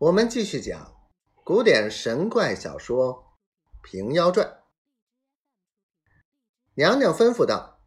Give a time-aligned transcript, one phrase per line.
[0.00, 0.96] 我们继续讲
[1.44, 3.36] 古典神怪小说
[3.82, 4.46] 《平妖传》。
[6.72, 7.82] 娘娘吩咐道：“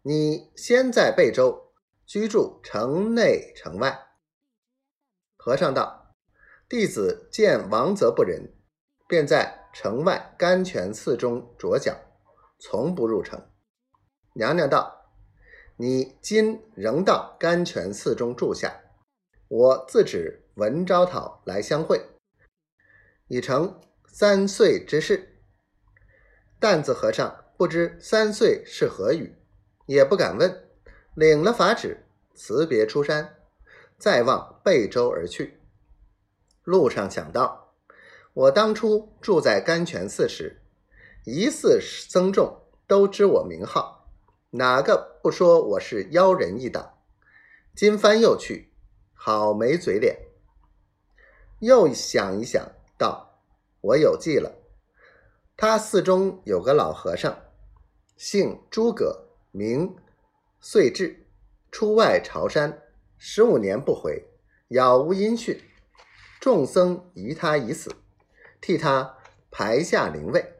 [0.00, 1.74] 你先在贝州
[2.06, 4.14] 居住，城内城外。”
[5.36, 6.14] 和尚道
[6.70, 8.54] ：“弟子见王泽不仁，
[9.06, 11.94] 便在城外甘泉寺中着脚，
[12.58, 13.50] 从不入城。”
[14.32, 15.12] 娘娘道
[15.76, 18.80] ：“你今仍到甘泉寺中住下，
[19.48, 22.04] 我自指。”文昭讨来相会，
[23.28, 25.38] 已成三岁之事。
[26.58, 29.34] 担子和尚不知三岁是何语，
[29.86, 30.68] 也不敢问，
[31.14, 32.04] 领了法旨，
[32.34, 33.36] 辞别出山，
[33.96, 35.58] 再往贝州而去。
[36.64, 37.74] 路上想到，
[38.34, 40.60] 我当初住在甘泉寺时，
[41.24, 44.06] 疑似僧众都知我名号，
[44.50, 46.98] 哪个不说我是妖人一党？
[47.74, 48.70] 今番又去，
[49.14, 50.31] 好没嘴脸。
[51.62, 53.38] 又想一想，道
[53.82, 54.52] ：“我有计了。
[55.56, 57.40] 他寺中有个老和尚，
[58.16, 59.94] 姓诸葛，名
[60.60, 61.24] 遂至，
[61.70, 62.82] 出外朝山
[63.16, 64.24] 十五年不回，
[64.70, 65.56] 杳无音讯。
[66.40, 67.94] 众僧疑他已死，
[68.60, 70.54] 替他排下灵位。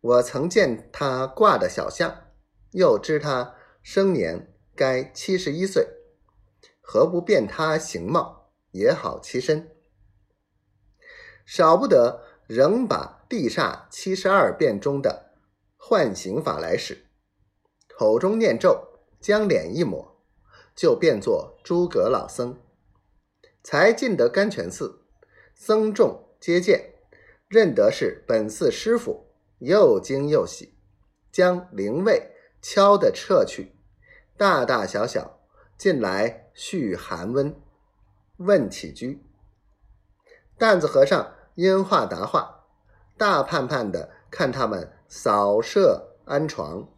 [0.00, 2.28] 我曾见他挂的小像，
[2.70, 5.88] 又知他生年该七十一岁，
[6.80, 9.68] 何不变他形貌，也好栖身？”
[11.44, 15.32] 少不得仍把地煞七十二变中的
[15.76, 17.06] 唤醒法来使，
[17.88, 18.88] 口中念咒，
[19.20, 20.16] 将脸一抹，
[20.74, 22.58] 就变作诸葛老僧。
[23.62, 25.02] 才进得甘泉寺，
[25.54, 26.94] 僧众接见，
[27.48, 30.74] 认得是本寺师傅，又惊又喜，
[31.30, 33.76] 将灵位敲得撤去，
[34.36, 35.40] 大大小小
[35.78, 37.54] 进来续寒温，
[38.38, 39.24] 问起居。
[40.62, 41.34] 担子和尚。
[41.56, 42.64] 因话答话，
[43.18, 46.88] 大盼盼的看他们扫舍安床，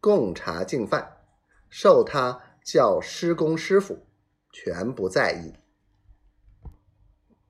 [0.00, 1.18] 供茶敬饭，
[1.70, 4.04] 受他叫师公师傅，
[4.52, 5.54] 全不在意。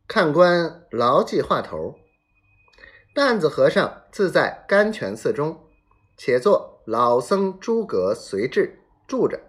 [0.07, 1.97] 看官牢记话头。
[3.13, 5.59] 担子和尚自在甘泉寺中，
[6.17, 9.41] 且做老僧诸葛随至住着。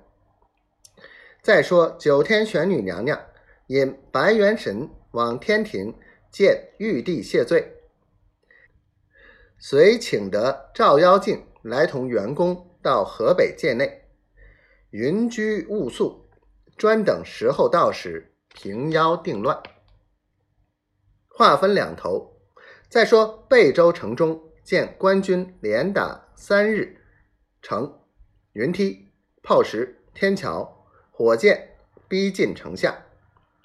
[1.44, 3.22] 再说九天玄女娘娘
[3.68, 5.94] 引白元神往天庭。
[6.34, 7.76] 见玉帝谢罪，
[9.60, 14.06] 遂请得照妖镜来同员工到河北界内，
[14.90, 16.28] 云居雾宿，
[16.76, 19.62] 专等时候到时平妖定乱。
[21.28, 22.36] 话分两头，
[22.90, 26.98] 再说贝州城中见官军连打三日，
[27.62, 28.00] 城
[28.54, 29.12] 云梯、
[29.44, 31.76] 炮石、天桥、火箭
[32.08, 33.06] 逼近城下，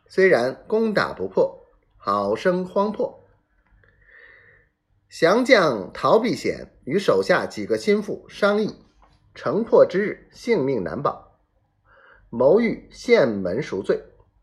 [0.07, 1.58] 虽然攻打不破。
[2.00, 3.28] 好生慌迫，
[5.10, 8.76] 降将陶必显与手下几个心腹商议，
[9.34, 11.38] 城破之日性命难保，
[12.31, 14.03] 谋欲献门赎罪，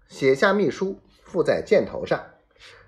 [0.10, 2.24] 写下密书附在箭头上，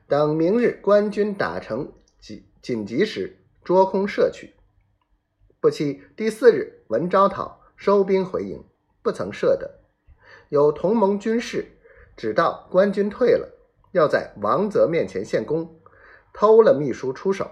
[0.05, 4.53] 等明日官军打成紧紧急时，捉空射去。
[5.61, 8.63] 不期第四日，文昭讨收兵回营，
[9.01, 9.79] 不曾射得。
[10.49, 11.79] 有同盟军士
[12.15, 13.53] 只道官军退了。
[13.91, 15.79] 要在王泽面前献功，
[16.33, 17.49] 偷了秘书出手，